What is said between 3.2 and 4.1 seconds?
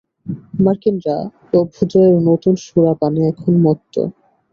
এখন মত্ত।